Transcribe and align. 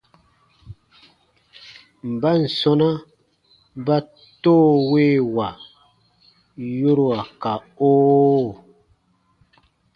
Mban 2.11 2.41
sɔ̃na 2.57 2.89
ba 3.85 3.97
“toowewa” 4.41 5.47
yorua 6.79 7.19
ka 7.41 7.53
“oo”? 7.89 8.49